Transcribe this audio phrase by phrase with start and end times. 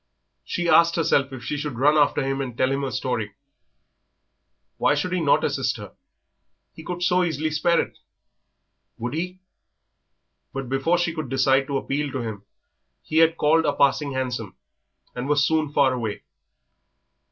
[0.43, 3.35] She asked herself if she should run after him and tell him her story.
[4.77, 5.93] Why should he not assist her?
[6.73, 7.99] He could so easily spare it.
[8.97, 9.41] Would he?
[10.53, 12.45] But before she could decide to appeal to him
[13.03, 14.55] he had called a passing hansom
[15.13, 16.23] and was soon far away.